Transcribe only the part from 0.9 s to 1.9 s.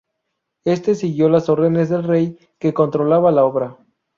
siguió las órdenes